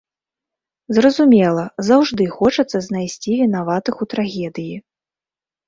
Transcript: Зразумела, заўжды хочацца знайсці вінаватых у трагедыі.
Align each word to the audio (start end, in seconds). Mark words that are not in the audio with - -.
Зразумела, 0.97 1.65
заўжды 1.89 2.23
хочацца 2.39 2.77
знайсці 2.87 3.31
вінаватых 3.45 4.03
у 4.07 4.11
трагедыі. 4.17 4.75